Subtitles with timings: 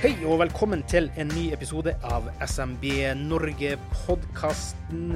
[0.00, 2.86] Hei og velkommen til en ny episode av SMB
[3.20, 5.10] Norge-podkasten.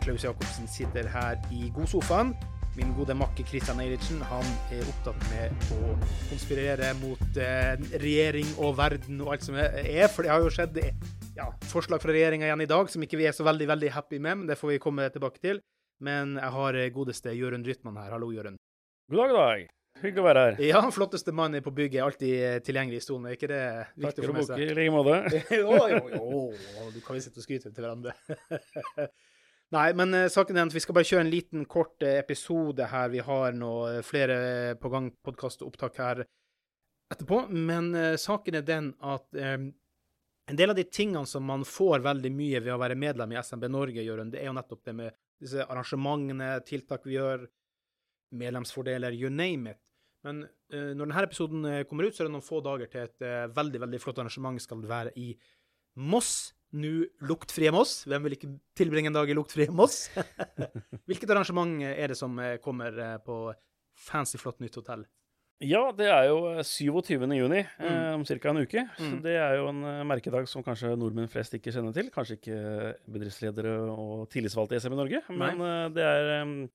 [0.00, 2.30] Klaus Jacobsen sitter her i godsofaen.
[2.78, 5.98] Min gode makke Kristian Eilertsen han er opptatt med å
[6.30, 10.08] konspirere mot eh, regjering og verden og alt som er.
[10.08, 10.80] For det har jo skjedd
[11.36, 14.16] ja, forslag fra regjeringa igjen i dag som ikke vi er så veldig veldig happy
[14.16, 15.60] med, men det får vi komme tilbake til.
[16.00, 18.16] Men jeg har eh, godeste Jørund Rytman her.
[18.16, 18.56] Hallo, Jørund.
[19.12, 19.81] God dag, god dag.
[20.02, 20.60] Hyggelig å være her.
[20.66, 23.28] Ja, flotteste mann på bygget, alltid eh, tilgjengelig i stolen.
[23.28, 23.64] Er ikke det
[23.94, 24.62] viktig Takk for seg?
[24.64, 25.18] i like måte.
[25.60, 26.86] jo, jo, jo.
[26.94, 28.16] Du kan jo sitte og skryte til hverandre.
[29.76, 32.88] Nei, men eh, saken er at vi skal bare kjøre en liten kort eh, episode
[32.90, 33.12] her.
[33.14, 33.74] Vi har nå
[34.06, 34.40] flere
[34.82, 36.24] på gang podkastopptak her
[37.14, 37.44] etterpå.
[37.54, 39.70] Men saken er den at um,
[40.50, 43.38] en del av de tingene som man får veldig mye ved å være medlem i
[43.38, 47.46] SMB Norge, Jørund, det er jo nettopp det med disse arrangementene, tiltak vi gjør,
[48.32, 49.81] medlemsfordeler, you name it.
[50.24, 53.06] Men uh, når denne episoden eh, kommer ut, så er det noen få dager til
[53.08, 55.32] et uh, veldig veldig flott arrangement skal være i
[55.98, 56.52] Moss.
[56.72, 56.92] Nå
[57.28, 58.04] luktfrie Moss.
[58.08, 60.06] Hvem vil ikke tilbringe en dag i luktfrie Moss?
[61.08, 63.42] Hvilket arrangement er det som kommer på
[63.98, 65.04] fancy, flott nytt hotell?
[65.62, 67.22] Ja, det er jo eh, 27.
[67.36, 68.14] juni, eh, Mm.
[68.16, 68.48] om ca.
[68.50, 68.82] en uke.
[68.98, 69.22] Så Mm.
[69.22, 72.10] det er jo en merkedag som kanskje nordmenn flest ikke kjenner til.
[72.10, 72.56] Kanskje ikke
[73.06, 76.68] bedriftsledere og tillitsvalgte i SM i Norge, men eh, det er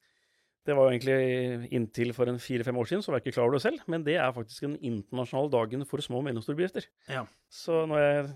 [0.68, 3.48] det var jo egentlig inntil for en fire-fem år siden, så var jeg ikke klar
[3.48, 3.86] over det selv.
[3.88, 6.90] Men det er faktisk den internasjonale dagen for små og mellomstore bedrifter.
[7.08, 7.24] Ja.
[7.48, 8.28] Så når jeg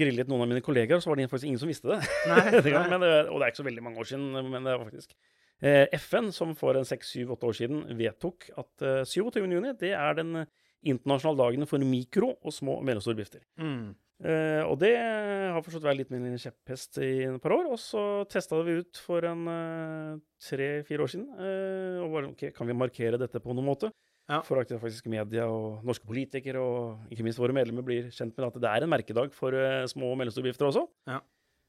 [0.00, 2.00] grillet noen av mine kollegaer, så var det faktisk ingen som visste det.
[2.32, 2.90] Nei, gangen, nei.
[2.96, 5.14] men det, og det er ikke så veldig mange år siden, men det var faktisk
[5.62, 9.44] eh, FN, som for en seks, syv, åtte år siden vedtok at eh, 27.
[9.44, 10.40] juni det er den
[10.86, 13.46] internasjonale dagen for mikro- og små og mellomstore bedrifter.
[13.62, 13.94] Mm.
[14.24, 17.68] Eh, og det har fortsatt vært litt min kjepphest i et par år.
[17.74, 20.16] Og så testa vi ut for en eh,
[20.48, 21.28] tre-fire år siden.
[21.36, 23.92] Uh, og bare, ok, Kan vi markere dette på noen måte?
[24.26, 24.40] Ja.
[24.42, 28.48] For at faktisk media og norske politikere og ikke minst våre medlemmer blir kjent med
[28.48, 29.54] at det er en merkedag for
[29.86, 30.82] små og mellomstore bedrifter også.
[31.06, 31.20] Ja.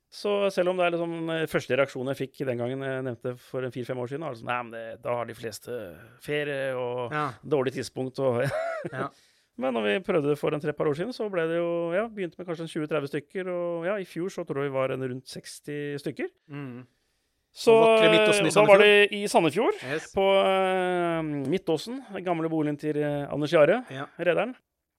[0.10, 3.68] Så selv om det er liksom første reaksjonen jeg fikk den gangen jeg nevnte for
[3.68, 5.78] en fire-fem år siden, var sånn Nei, men det, da har de fleste
[6.24, 7.28] ferie og Ja.
[7.46, 8.42] dårlig tidspunkt og
[8.90, 9.10] Ja.
[9.58, 12.04] Men når vi prøvde det for en tre-par år siden, så ble det jo Ja,
[12.08, 15.02] begynte med kanskje 20-30 stykker, og ja, i fjor så tror jeg vi var en
[15.10, 16.30] rundt 60 stykker.
[16.52, 16.86] Mm.
[17.58, 20.12] Så da var det i Sandefjord, Yes.
[20.14, 24.06] på uh, Midtåsen, den gamle boligen til eh, Anders Jahre, Ja.
[24.20, 24.54] rederen.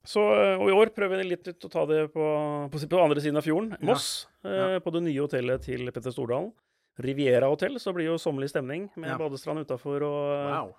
[0.08, 2.24] Så, eh, og i år prøver vi litt ut å ta det på,
[2.72, 4.74] på, på andre siden av fjorden, Moss, Ja.
[4.74, 4.80] Ja.
[4.80, 6.50] på det nye hotellet til Petter Stordalen.
[6.98, 9.18] Riviera hotell, så blir jo sommerlig stemning med Ja.
[9.18, 10.74] badestrand utafor og Wow.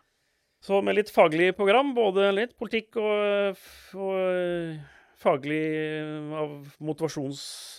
[0.61, 3.55] Så med litt faglig program, både litt politikk og,
[3.95, 4.79] og eh,
[5.19, 5.61] faglig
[5.99, 6.49] eh, av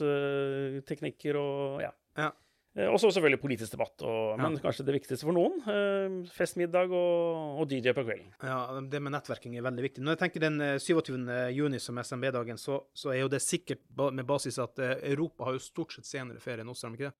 [0.00, 1.90] motivasjonsteknikker og ja.
[2.18, 2.30] Ja.
[2.76, 4.42] Eh, Og så selvfølgelig politisk debatt, og, Ja.
[4.48, 5.58] men kanskje det viktigste for noen.
[5.66, 8.32] eh, festmiddag og, og DJ på kvelden.
[8.42, 10.02] Ja, det med nettverking er veldig viktig.
[10.04, 11.26] Når jeg tenker den eh, 27.
[11.52, 13.80] juni som SMB-dagen, så, så er jo det sikkert
[14.12, 16.96] med basis at eh, Europa har jo stort sett senere ferie enn oss, har de
[17.00, 17.16] ikke det?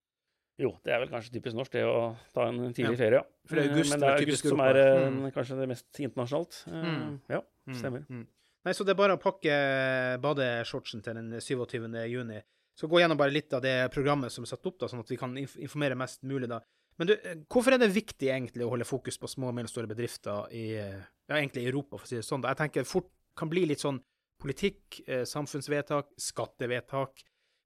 [0.59, 2.97] Jo, det er vel kanskje typisk norsk det å ta en tidlig Ja.
[2.99, 3.23] ferie, ja.
[3.47, 5.31] For det er Eh, august Men det er august som er eh, Mm.
[5.33, 6.63] kanskje det mest internasjonalt.
[6.67, 7.19] Eh, Mm.
[7.29, 8.05] Ja, Mm, stemmer.
[8.09, 8.27] mm.
[8.65, 12.07] Nei, så det er bare å pakke badeshortsen til den 27.
[12.09, 12.41] juni.
[12.77, 15.09] Så gå gjennom bare litt av det programmet som er satt opp, da, sånn at
[15.09, 16.59] vi kan informere mest mulig da.
[16.99, 17.15] Men du,
[17.49, 21.35] hvorfor er det viktig egentlig å holde fokus på små og mellomstore bedrifter i, ja,
[21.35, 22.41] egentlig i Europa, for å si det sånn?
[22.41, 22.49] da?
[22.53, 23.99] Jeg tenker fort kan bli litt sånn
[24.39, 27.23] politikk, samfunnsvedtak, skattevedtak,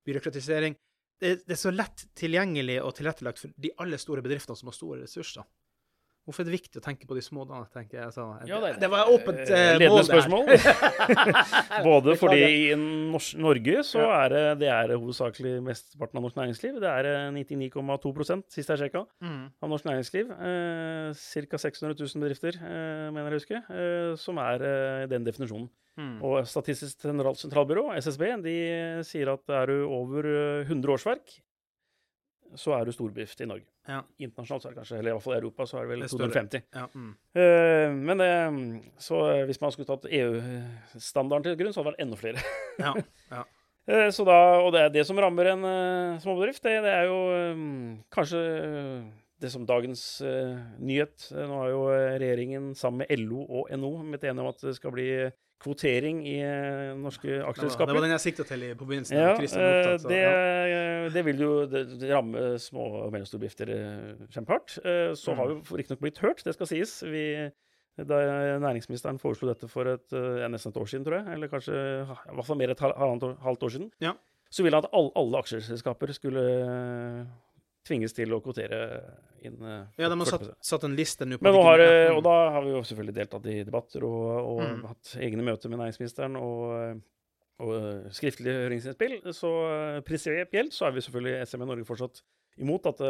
[0.07, 0.75] byråkratisering.
[1.21, 5.05] Det, er så lett tilgjengelig og tilrettelagt for de aller store bedriftene som har store
[5.05, 5.45] ressurser.
[6.25, 8.13] Hvorfor er det viktig å tenke på de små da, tenker jeg.
[8.15, 10.47] Så, Ja, det, det var åpent eh, eh, ledende mål spørsmål.
[11.85, 12.39] Både fordi
[12.71, 14.23] i Norge så Ja.
[14.25, 16.79] er det, det er hovedsakelig mesteparten av norsk næringsliv.
[16.81, 19.51] Det er eh, 99,2 sist jeg sjekka, Mm.
[19.61, 20.31] av norsk næringsliv.
[20.33, 21.57] Eh, Ca.
[21.61, 25.69] 600 000 bedrifter, eh, mener jeg å huske, eh, som er eh, den definisjonen.
[25.97, 26.17] Mm.
[26.25, 28.55] Og Statistisk sentralbyrå, SSB, de
[29.07, 31.37] sier at er du over eh, 100 årsverk,
[32.59, 33.67] så er du storbedrift i Norge.
[33.89, 34.01] Ja.
[34.21, 36.05] Internasjonalt så er det kanskje, eller i hvert fall i Europa, så er det vel
[36.05, 36.63] Det er 250.
[36.75, 37.11] Ja, mm.
[37.39, 38.31] uh, men det,
[39.07, 42.47] så eh, hvis man skulle tatt EU-standarden til grunn, så hadde det vært enda flere.
[42.85, 42.95] ja,
[43.33, 43.45] ja.
[43.85, 44.33] Eh, Så da,
[44.65, 47.19] og det er det som rammer en uh, småbedrift, det, det er jo
[47.53, 48.39] um, kanskje
[49.45, 51.29] eh, det som dagens uh, nyhet.
[51.31, 54.61] Eh, Nå har jo eh, regjeringen sammen med LO og NO blitt enige om at
[54.65, 55.09] det skal bli
[55.65, 59.15] kvotering i uh, norske Det det var den jeg sikta til i på begynnelsen.
[59.17, 60.81] Ja, opptatt, så, det, ja.
[61.15, 64.75] det vil jo det, det ramme små og mellomstore bedrifter eh, kjempehardt.
[64.83, 65.61] Eh, Så har Mm.
[65.63, 66.97] vi riktignok blitt hørt, det skal sies.
[67.07, 67.23] Vi,
[67.97, 68.19] da
[68.59, 72.35] næringsministeren foreslo dette for et, ja, nesten et år siden, tror jeg, eller kanskje i
[72.35, 74.11] hvert fall mer et hal- halvannet halvt år siden, Ja.
[74.51, 76.43] så ville han at alle, alle aksjeselskaper skulle
[77.85, 78.79] tvinges til å kvotere
[79.45, 82.07] inn eh, ja, de har satt, satt en liste nå på Men nå har, eh,
[82.09, 82.15] mm.
[82.17, 84.79] og da har vi jo selvfølgelig deltatt i debatter og, og Mm.
[84.89, 87.03] hatt egne møter med næringsministeren og,
[87.61, 89.19] og eh, skriftlige høringsinnspill.
[89.37, 89.51] Så
[90.07, 92.23] prinsipielt så er vi selvfølgelig SME Norge fortsatt
[92.55, 93.01] imot at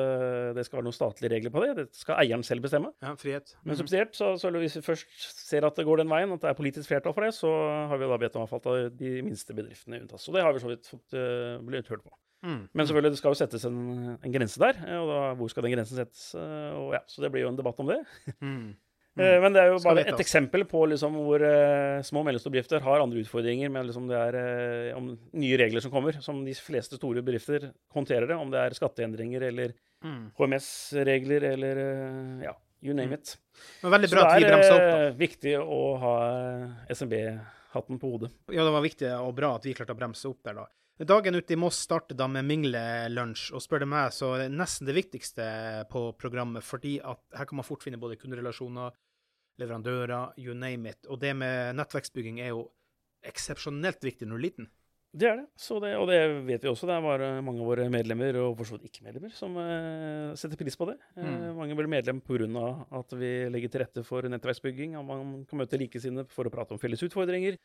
[0.57, 1.67] det skal være noen statlige regler på det.
[1.77, 2.89] Det skal eieren selv bestemme.
[3.05, 3.51] ja, frihet.
[3.63, 3.79] Men Mm.
[3.83, 5.05] subsidiert, så, så hvis vi først
[5.45, 7.51] ser at det går den veien, at det er politisk flertall for det, så
[7.91, 10.25] har vi da bedt om at de minste bedriftene unntas.
[10.25, 11.13] Så det har vi så vidt fått
[11.69, 12.09] blitt hørt på.
[12.45, 12.59] Mm.
[12.77, 13.77] Men selvfølgelig, det skal jo settes en,
[14.21, 14.77] en grense der.
[14.85, 16.27] eh, Og da, hvor skal den grensen settes?
[16.37, 18.01] eh, Og ja, så det blir jo en debatt om det.
[18.41, 18.75] Mm.
[19.15, 22.51] Eh, Men det er jo bare et eksempel på liksom hvor uh, små og mellomstore
[22.51, 24.35] bedrifter har andre utfordringer med liksom det er
[24.91, 25.05] uh, om
[25.39, 29.47] nye regler som kommer, som de fleste store bedrifter håndterer det, om det er skatteendringer
[29.47, 29.71] eller
[30.03, 30.25] Mm.
[30.35, 32.51] HMS-regler eller uh, ja,
[32.83, 33.21] you name Mm.
[33.21, 33.37] it.
[33.85, 36.13] Men veldig Så bra at vi det opp, er eh, viktig å ha
[36.91, 38.31] SMB-hatten på hodet.
[38.51, 40.67] Ja, det var viktig og bra at vi klarte å bremse opp der, da.
[40.97, 44.53] Dagen ute i Moss starter da med Mingle-lunsj, og spør du meg, så er det
[44.55, 45.43] nesten det viktigste
[45.91, 48.95] på programmet, fordi at her kan man fort finne både kunderelasjoner,
[49.59, 51.01] leverandører, you name it.
[51.11, 52.69] Og det med nettverksbygging er jo
[53.27, 54.69] eksepsjonelt viktig når du er liten.
[55.15, 55.45] Det er det.
[55.59, 55.93] Så det.
[55.95, 56.87] Og det vet vi også.
[56.89, 60.89] Det er bare mange av våre medlemmer, og for ikke-medlemmer, som uh, setter pris på
[60.89, 60.97] det.
[61.15, 61.29] Mm.
[61.29, 62.65] Uh, mange blir medlem pga.
[62.99, 64.97] at vi legger til rette for nettverksbygging.
[64.99, 67.55] At man kan møte likesinnede for å prate om felles utfordringer.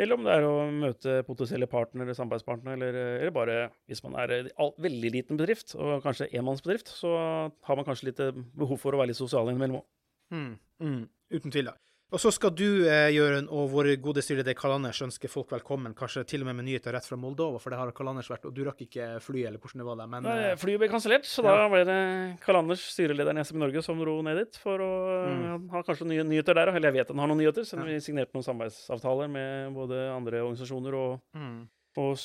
[0.00, 3.58] Eller om det er å møte potensielle partnere, samarbeidspartnere, eller, eller bare
[3.90, 7.14] hvis man er en veldig liten bedrift, og kanskje enmannsbedrift, så
[7.50, 9.86] har man kanskje litt eh, behov for å være litt sosial innimellom òg.
[10.34, 10.52] Mm.
[10.82, 11.02] Mm.
[11.36, 11.70] Uten tvil.
[11.70, 11.76] da.
[12.14, 15.96] Og så skal du, eh, Jørund, og vår gode styreleder Karl Anders ønske folk velkommen,
[15.98, 18.44] kanskje til og med med nyheter rett fra Moldova, for det har Karl Anders vært,
[18.46, 20.88] og du rakk ikke fly, eller hvordan det var der, men Nei, eh, Flyet ble
[20.92, 21.56] kansellert, så Ja.
[21.56, 24.92] da ble det Karl Anders, styrelederen i SM Norge, som dro ned dit for å
[25.26, 25.70] Mm.
[25.70, 27.90] ha kanskje nye nyheter der, eller jeg vet han har noen nyheter, siden Ja.
[27.94, 31.68] vi signerte noen samarbeidsavtaler med både andre organisasjoner og, mm.
[31.96, 32.16] og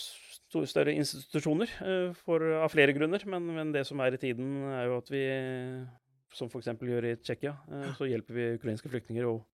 [0.68, 3.26] større institusjoner, eh, for, av flere grunner.
[3.26, 5.88] Men, men det som er i tiden, er jo at vi,
[6.32, 6.78] som f.eks.
[6.78, 9.46] gjør i Tsjekkia, eh, så hjelper vi ukrainske flyktninger og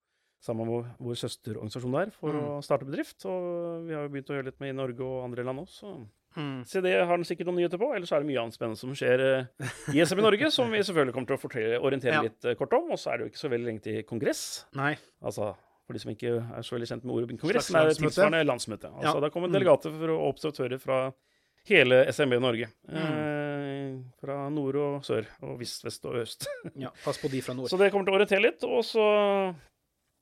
[0.46, 2.46] sammen med vår, søsterorganisasjon der for Mm.
[2.56, 3.26] å starte bedrift.
[3.26, 5.96] Og vi har jo begynt å gjøre litt med i Norge og andre land også.
[6.36, 6.66] Mm.
[6.68, 7.94] Så det har den sikkert noen nyheter på.
[7.96, 10.80] Ellers er det mye annet spennende som skjer eh, i SM i Norge, som vi
[10.84, 12.22] selvfølgelig kommer til å fortelle, orientere Ja.
[12.28, 12.92] litt eh, kort om.
[12.92, 14.66] Og så er det jo ikke så veldig lenge til kongress.
[14.76, 14.98] Nei.
[15.24, 15.56] Altså,
[15.88, 18.92] for de som ikke er så veldig kjent med ordet kongress, er det tilsvarende landsmøte.
[18.92, 19.20] Altså, Ja.
[19.22, 19.54] Da kommer Mm.
[19.56, 21.14] delegater og observatører fra
[21.66, 22.68] hele SMB Norge.
[22.92, 22.98] Mm.
[23.00, 26.48] Eh, fra nord og sør, og vest, vest og øst.
[26.76, 27.70] Ja, pass på de fra nord.
[27.72, 28.62] Så det kommer til å orientere litt.
[28.68, 29.56] Og så,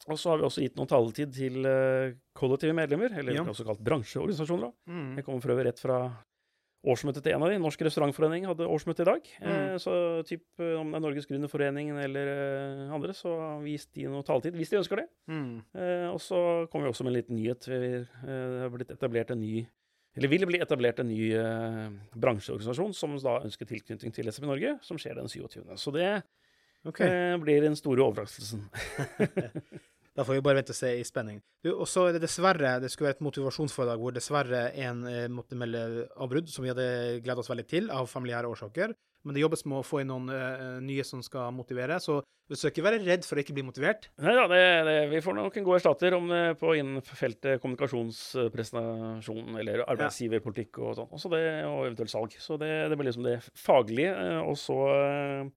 [0.07, 3.44] og så har vi også gitt noen taletid til eh, kollektive medlemmer, eller Ja.
[3.44, 4.73] også kalt bransjeorganisasjoner.
[4.89, 5.15] Mm.
[5.17, 6.00] Jeg kommer for øvrig rett fra
[6.85, 7.57] årsmøtet til en av de.
[7.63, 9.21] Norsk Restaurantforening hadde årsmøte i dag.
[9.39, 9.79] Eh, Mm.
[9.79, 9.94] så
[10.27, 14.53] typ, eh, om det er Norges Gründerforening eller eh, andre, så vis de noe taletid,
[14.53, 15.07] hvis de ønsker det.
[15.29, 15.63] Mm.
[15.73, 17.63] Eh, og så kommer vi også med en liten nyhet.
[17.65, 19.65] Vi, eh, det har blitt etablert en ny
[20.15, 21.89] eller vil bli etablert en ny eh,
[22.19, 25.63] bransjeorganisasjon som da ønsker tilknytning til SMI Norge, som skjer den 27.
[25.80, 26.21] Så det
[26.85, 27.07] Okay.
[27.07, 28.69] eh, blir den store overraskelsen.
[30.13, 31.39] Da får vi bare vente og se i spenning.
[31.71, 35.57] Og så er det dessverre Det skulle være et motivasjonsforedrag hvor dessverre en eh, måtte
[35.57, 38.93] melde avbrudd, som vi hadde gleda oss veldig til, av familiære årsaker.
[39.23, 42.19] Men det jobbes med å få inn noen eh, nye som skal motivere, så
[42.51, 44.09] vi skal ikke være redd for å ikke bli motivert.
[44.21, 47.61] Nei da, det, det, vi får nok en god erstatter om det på innen feltet
[47.63, 52.35] kommunikasjonspresentasjon eller arbeidsgiverpolitikk og sånn, og eventuelt salg.
[52.43, 55.51] Så det, det blir liksom det faglige, eh, og så eh,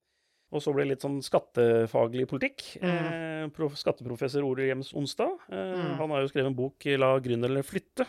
[0.51, 2.77] og så ble det litt sånn skattefaglig politikk.
[2.81, 5.33] Eh, skatteprofessor Ole Jems Onsdag.
[5.51, 5.97] Eh, Mm.
[5.99, 8.07] Han har jo skrevet en bok 'La gründerne flytte'.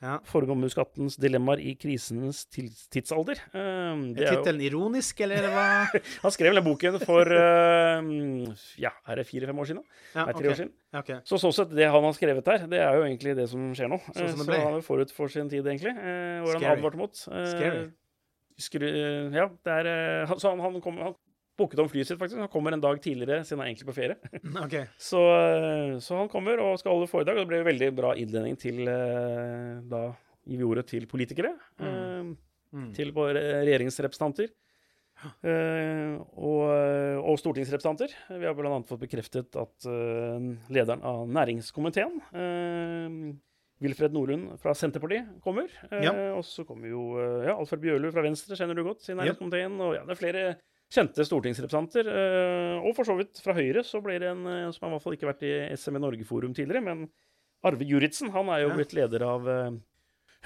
[0.00, 0.14] Ja.
[0.24, 3.36] Formuesskattens dilemmaer i krisens tidsalder.
[3.52, 5.66] Eh, det Er jo, tittelen ironisk, eller hva?
[6.22, 8.00] han skrev den boken for eh,
[8.80, 9.82] ja, er det fire-fem år siden?
[10.14, 10.50] Ja, Nei, tre ok.
[10.54, 10.72] år siden.
[11.02, 11.20] Okay.
[11.28, 13.92] Så sånn sett, det han har skrevet der, det er jo egentlig det som skjer
[13.92, 14.00] nå.
[14.14, 15.92] Sånn Eh, som det så han er forut for sin tid, egentlig.
[15.92, 16.76] Hvor han Scary.
[16.78, 17.14] advarte mot.
[17.14, 17.90] Scary.
[18.60, 18.88] skru,
[19.32, 21.14] ja, er eh, Så han, han, kom, han
[21.60, 22.40] booket om flyet sitt, faktisk.
[22.40, 24.16] Han kommer en dag tidligere, siden han er egentlig på ferie.
[24.66, 24.86] Okay.
[25.00, 28.14] Så, eh, så han kommer og skal holde foredrag, og det ble en veldig bra
[28.18, 30.02] innledning til eh, Da
[30.48, 31.52] gir vi ordet til politikere.
[31.78, 32.32] Mm.
[32.72, 32.90] Mm.
[32.96, 34.50] Til våre regjeringsrepresentanter.
[35.44, 36.62] Uh, og,
[37.28, 38.14] og stortingsrepresentanter.
[38.40, 38.78] Vi har bl.a.
[38.88, 40.38] fått bekreftet at uh,
[40.72, 43.34] lederen av næringskomiteen, uh,
[43.80, 45.68] Wilfred Nordlund fra Senterpartiet kommer.
[45.90, 46.12] Eh, Ja.
[46.36, 49.16] Og så kommer jo eh, ja, Alfred Bjørlund fra Venstre, kjenner du godt, i Ja.
[49.22, 49.78] næringskomiteen.
[49.80, 50.42] Og ja, det er flere
[50.90, 52.08] kjente stortingsrepresentanter.
[52.10, 54.96] eh, og for så vidt fra Høyre så blir det en eh, som har i
[54.96, 57.06] hvert fall ikke vært i SME Norge-forum tidligere, men
[57.64, 58.30] Arve Juritzen.
[58.34, 59.70] Han er jo blitt leder av eh,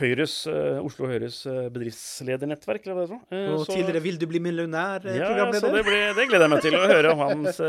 [0.03, 0.41] Høyres,
[0.83, 3.53] Oslo Høyres bedriftsledernettverk, eller hva det er.
[3.55, 5.73] Og så- tidligere 'Vil du bli ja, så millionær'-programleder.
[5.73, 7.61] det, blir, det gleder jeg meg til å høre om hans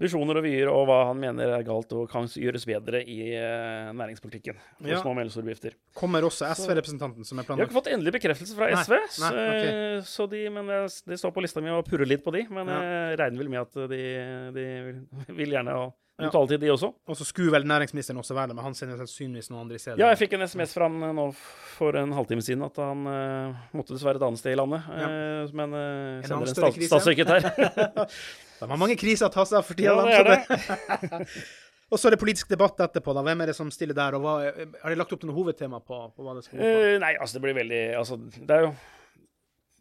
[0.00, 3.90] visjoner og vyer, og hva han mener er galt og kan gjøres bedre i eh,
[3.96, 4.98] næringspolitikken for Ja.
[5.02, 5.76] små og mellomstore bedrifter.
[5.94, 7.70] Kommer også SV-representanten, som er Jeg har planlagt.
[7.70, 10.04] ikke fått endelig bekreftelse fra Nei, SV, så, nei, ok.
[10.08, 10.80] så de, men det,
[11.12, 12.46] det står på lista mi å purre litt på de.
[12.50, 12.80] Men Ja.
[12.80, 14.02] jeg regner vel med at de,
[14.56, 15.92] de vil- vil gjerne ha
[16.26, 16.30] Ja.
[16.34, 16.90] taletid, de også.
[17.08, 19.82] Og så skulle vel næringsministeren også være der, men han sender sannsynligvis noen andre i
[19.82, 19.98] stedet.
[20.02, 21.26] Ja, jeg fikk en SMS fra han eh, nå
[21.76, 24.86] for en halvtime siden at han uh, måtte dessverre et annet sted i landet.
[24.96, 27.48] eh, men uh, En sender annen en stats statssekretær.
[28.60, 29.96] De har mange kriser å ta seg av for tida.
[29.96, 31.26] ja, det er det.
[31.90, 33.14] Og så er det politisk debatt etterpå.
[33.16, 33.22] da.
[33.26, 34.14] Hvem er det som stiller der?
[34.14, 34.34] og hva,
[34.82, 36.82] Har de lagt opp til noe hovedtema på, på hva det skal gå på?
[36.86, 38.74] Uh, nei, altså det blir veldig Altså, det er jo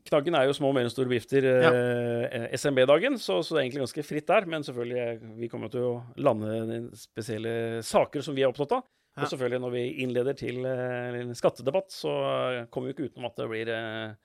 [0.10, 4.06] Knaggen er jo små og mellomstore bedrifter, eh, SMB-dagen, så, så det er egentlig ganske
[4.08, 4.48] fritt der.
[4.50, 8.88] Men selvfølgelig, eh, vi kommer til å lande spesielle saker som vi er opptatt av.
[9.18, 9.26] Ja.
[9.26, 13.30] Og selvfølgelig, når vi innleder til eh, en skattedebatt, så eh, kommer vi ikke utenom
[13.30, 14.18] at det blir eh,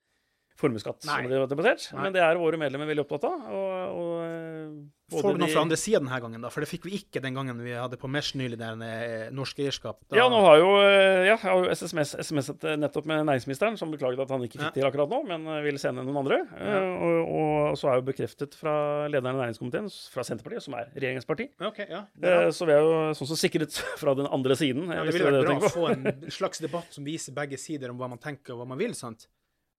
[0.61, 1.89] formuesskatt som blir debattert.
[1.95, 2.03] Nei.
[2.07, 3.41] Men det er våre medlemmer veldig opptatt av.
[3.51, 4.69] Og, og eh,
[5.11, 6.49] både Får du noe fra andre sida denne gangen, da?
[6.55, 9.59] For det fikk vi ikke den gangen vi hadde på Mesh nylig, der eh, norsk
[9.65, 9.99] eierskap.
[10.09, 13.77] Da, Ja, nå har jo, eh, ja, jeg har jo SMS, SMS-et nettopp med næringsministeren,
[13.81, 14.71] som beklaget at han ikke fikk Ja.
[14.79, 16.41] til akkurat nå, men vil sende noen andre.
[16.57, 18.75] Eh, Og, og så er jo bekreftet fra
[19.11, 21.49] lederen av næringskomiteen, fra Senterpartiet, som er regjeringsparti.
[21.69, 22.05] OK, ja.
[22.15, 22.51] Det, er.
[22.55, 24.87] Så vi er jo sånn som sikret fra den andre siden.
[24.89, 27.99] ja, det ville vært bra å få en slags debatt som viser begge sider om
[28.01, 29.27] hva man tenker og hva man vil, sant?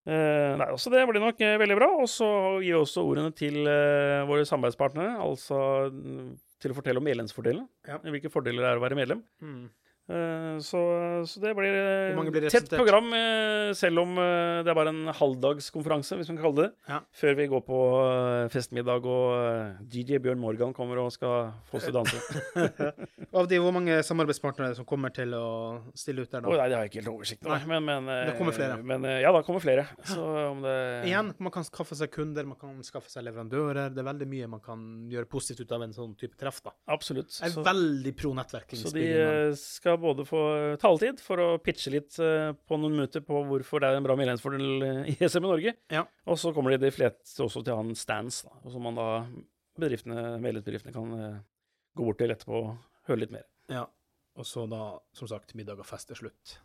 [0.06, 1.88] Eh, nei, også Det blir nok eh, veldig bra.
[2.02, 2.28] Og så
[2.62, 5.58] gir vi også ordene til eh, våre samarbeidspartnere, altså
[5.90, 6.28] mm,
[6.62, 7.66] til å fortelle om medlemsfordelene.
[7.88, 7.98] Ja.
[8.04, 9.24] Hvilke fordeler det er å være medlem.
[9.42, 9.66] Eh,
[10.06, 10.80] Så,
[11.26, 15.08] så det blir eh, blir tett program, eh, selv om eh, det er bare en
[15.18, 16.68] halvdagskonferanse, hvis man kan kalle det.
[16.90, 17.00] Ja.
[17.16, 21.80] Før vi går på eh, festmiddag og eh, DJ Bjørn Morgan kommer og skal få
[21.80, 22.20] oss til å danse.
[23.36, 25.46] Av de, hvor mange samarbeidspartnere som kommer til å
[25.98, 26.52] stille ut der, da?
[26.52, 27.66] Oh, nei, det har jeg ikke helt oversikt over.
[27.72, 28.78] Men, men, eh, Det kommer flere.
[28.86, 29.88] Men, eh, ja, da kommer flere.
[30.06, 30.22] Så
[30.52, 30.76] om det
[31.10, 33.90] Igjen, man kan skaffe seg kunder, man kan skaffe seg leverandører.
[33.94, 36.62] Det er veldig mye man kan gjøre positivt ut av en sånn type treff.
[36.64, 36.72] da.
[36.94, 37.34] Absolutt.
[37.40, 39.56] Jeg er Så- veldig pro Så de nettverkingsbygging.
[39.96, 40.40] Eh, skal både få
[40.80, 44.16] taletid for å pitche litt eh, på noen minutter på hvorfor det er en bra
[44.16, 45.74] medlemsfordel eh, i SM i Norge.
[45.92, 46.04] Ja.
[46.26, 48.94] Og så kommer de de fleste også til å ha en stands, da, som man
[48.98, 49.08] da
[49.80, 51.40] bedriftene, medlemsbedriftene kan eh,
[51.96, 52.76] gå bort til etterpå og
[53.08, 53.46] høre litt mer.
[53.72, 53.86] Ja.
[54.36, 56.58] Og så da, som sagt, middag og fest til slutt.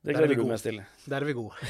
[0.00, 0.78] Det er vi gleder vi oss til.
[1.10, 1.54] Der er vi gode.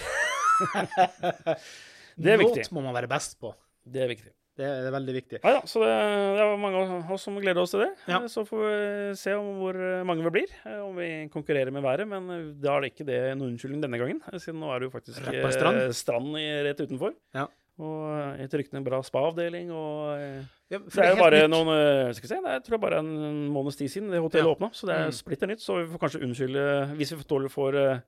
[2.18, 2.72] Det er Låt viktig.
[2.74, 3.52] må man være best på.
[3.86, 4.32] Det er viktig.
[4.58, 5.38] Det er veldig viktig.
[5.44, 5.92] Ja, ja så det,
[6.34, 7.92] det er mange av oss som gleder oss til det.
[8.10, 8.18] Ja.
[8.26, 12.08] Så får vi se om hvor mange vi blir, eh, om vi konkurrerer med været.
[12.10, 14.82] Men eh, da er det ikke det noen unnskyldning denne gangen, eh, siden nå er
[14.82, 15.22] det jo faktisk
[15.54, 15.94] strand.
[15.94, 17.14] strand i, rett utenfor.
[17.38, 17.46] Ja.
[17.78, 19.70] Og etter ryktene en bra spa-avdeling.
[19.70, 20.18] Og
[20.68, 21.52] Ja, det er jo bare nytt.
[21.54, 23.12] noen skal vi se, det er, tror er bare en
[23.54, 24.54] måneds tid siden det hotellet Ja.
[24.56, 25.14] åpna, så det er Mm.
[25.14, 25.62] splitter nytt.
[25.62, 28.02] Så vi får kanskje unnskylde Hvis vi får,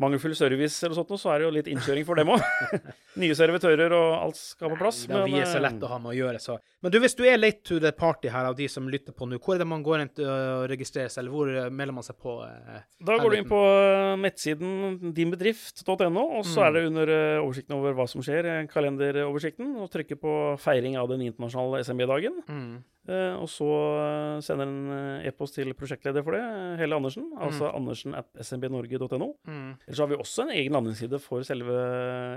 [0.00, 2.40] mangelfull service eller sånt, så er det jo litt innkjøring for dem òg.
[3.20, 5.00] Nye servitører og alt skal på plass.
[5.10, 6.56] Nei, da, vi er så eh, lett å ha med å gjøre, så.
[6.80, 9.26] Men du, hvis du er late to the party her, av de som lytter på
[9.28, 11.96] nå, hvor er det man går inn til å registrere seg, eller hvor eh, melder
[11.98, 12.36] man seg på?
[12.46, 12.84] eh?
[13.10, 16.66] Da går du inn på eh, nettsiden dinbedrift.no, og så Mm.
[16.66, 20.96] er det under eh, oversikten over hva som skjer, eh, kalenderoversikten, og trykker på feiring
[21.00, 22.40] av den internasjonale SMB-dagen.
[22.48, 22.84] Mm.
[23.10, 23.66] Eh, og så
[23.98, 26.42] eh, sender en eh, e-post til prosjektleder for det,
[26.78, 29.32] Helle Andersen, altså andersen at smbnorge.no.
[29.50, 29.72] Mm.
[29.86, 31.74] Ellers har vi også en egen landingsside for selve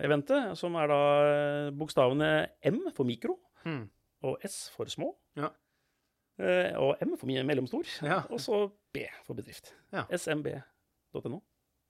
[0.07, 0.99] eventet, som er da
[1.77, 2.31] bokstavene
[2.73, 3.85] M for mikro Mm.
[4.27, 5.13] og S for små.
[5.39, 5.47] Ja.
[6.81, 7.85] Og M for mellomstor.
[8.03, 8.17] Ja.
[8.33, 9.69] Og så B for bedrift.
[9.93, 10.03] Ja.
[10.17, 11.39] smb.no.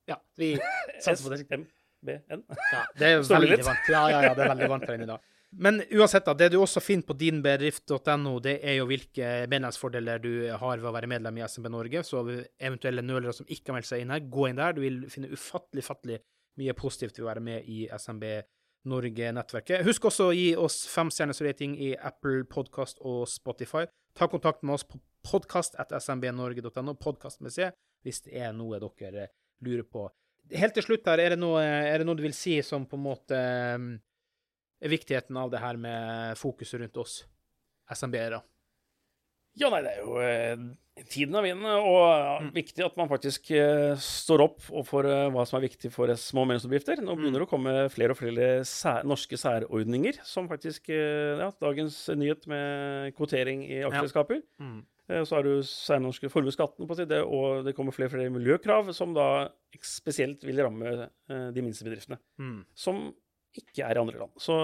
[0.08, 0.52] ja, vi
[1.02, 1.46] satser på det.
[1.48, 2.44] SMBN.
[2.52, 3.90] Ja, det er veldig varmt.
[3.90, 5.30] Ja, ja, ja, det er veldig varmt for en i dag.
[5.58, 10.32] Men uansett, da, det du også finner på dinbedrift.no, det er jo hvilke medlemsfordeler du
[10.50, 12.04] har ved å være medlem i SMB Norge.
[12.08, 12.24] Så
[12.58, 14.74] eventuelle nølere som ikke har meldt seg inn her, gå inn der.
[14.74, 16.20] Du vil finne ufattelig, fattelig
[16.62, 18.26] mye positivt ved å være med i SMB
[18.90, 19.86] Norge-nettverket.
[19.88, 23.86] Husk også å gi oss femstjerners rating i Apple Podcast og Spotify.
[24.18, 27.70] Ta kontakt med oss på podkast.smbnorge.no, podkast med C,
[28.04, 29.30] hvis det er noe dere
[29.64, 30.10] lurer på.
[30.52, 33.00] Helt til slutt her, er det noe, er det noe du vil si som på
[33.00, 33.86] en måte er
[34.90, 37.22] viktigheten av det her med fokuset rundt oss
[37.94, 38.42] SMB-ere?
[39.56, 42.48] Ja, nei, det er jo eh, tiden av vinden, og Mm.
[42.56, 46.10] viktig at man faktisk eh, står opp og for eh, hva som er viktig for
[46.10, 47.04] eh, små og mellomstore.
[47.06, 47.20] Nå Mm.
[47.22, 52.10] begynner det å komme flere og flere sær, norske særordninger, som faktisk eh, Ja, dagens
[52.18, 54.42] nyhet med kvotering i aksjeselskaper.
[54.60, 54.80] Mm.
[55.10, 58.92] Eh, Så har du særnorske formuesskatten på side, og det kommer flere og flere miljøkrav
[58.94, 59.50] som da
[59.84, 62.18] spesielt vil ramme de minste bedriftene.
[62.40, 62.66] Mm.
[62.74, 63.14] Som
[63.62, 64.32] ikke er i andre land.
[64.42, 64.56] Så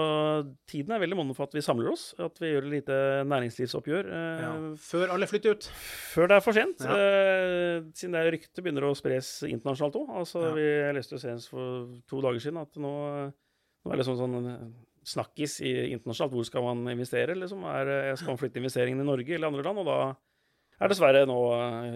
[0.66, 2.96] tiden er veldig moden for at vi samler oss, at vi gjør et lite
[3.30, 4.08] næringslivsoppgjør.
[4.10, 4.52] eh, Ja.
[4.76, 5.68] Før alle flytter ut.
[6.14, 6.80] Før det er for sent.
[6.80, 6.90] Ja.
[6.96, 10.08] eh, siden det er ryktet begynner å spres internasjonalt òg.
[10.22, 10.52] Altså, Ja.
[10.54, 10.66] vi,
[10.98, 12.94] leste senest for to dager siden at nå,
[13.84, 14.66] nå er det sånn, sånn eh,
[15.04, 16.32] snakkis internasjonalt.
[16.32, 17.34] Hvor skal man investere?
[17.38, 17.62] Liksom?
[17.64, 19.78] Er, eh, skal man flytte investeringene i Norge eller andre land?
[19.78, 20.16] Og da
[20.80, 21.36] er dessverre nå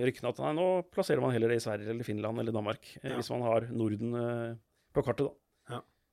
[0.05, 2.85] ryktene at nei, nå plasserer man heller det i Sverige eller Finland eller Danmark.
[3.03, 4.13] Hvis man har Norden
[4.95, 5.33] på kartet, da.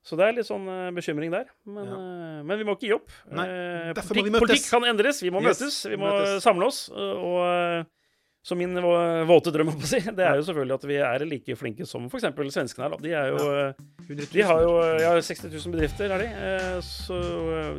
[0.04, 1.46] Så det er litt sånn eh, bekymring der.
[1.70, 1.94] Men, Ja.
[2.02, 3.12] eh, men vi må ikke gi opp.
[3.32, 5.22] Nei, Eh, politikk, politikk kan endres.
[5.22, 5.84] Vi må møtes.
[5.86, 6.42] Vi vi må møtes.
[6.42, 6.90] samle oss.
[6.90, 7.86] Og
[8.44, 8.74] så min
[9.30, 12.26] våte drøm, å si, det er jo selvfølgelig at vi er like flinke som f.eks.
[12.34, 12.98] svenskene her.
[12.98, 13.38] De er jo
[14.10, 14.32] 100 000.
[14.34, 16.82] De har jo ja, 60 000 bedrifter, er de.
[16.82, 17.22] Så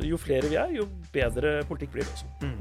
[0.07, 2.31] jo flere vi er, jo bedre politikk blir det også.
[2.41, 2.57] Mm.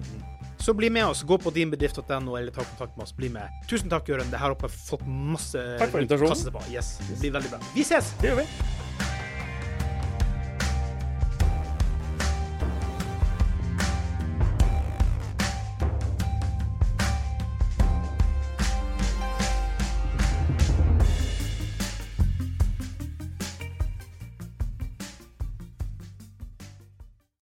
[0.59, 1.23] Så bli med oss.
[1.27, 3.15] Gå på dinbedrift.no eller ta kontakt med oss.
[3.15, 3.47] Bli med.
[3.71, 4.31] Tusen takk, Jørund.
[4.35, 6.71] Det her oppe har fått masse Takk for invitasjonen.
[6.75, 7.63] Yes, det blir veldig bra.
[7.75, 8.15] Vi ses!
[8.23, 8.82] Det gjør vi.